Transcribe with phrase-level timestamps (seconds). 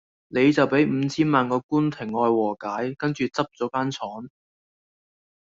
[0.29, 4.27] 你就比五千萬個官庭外和解，跟住執左間廠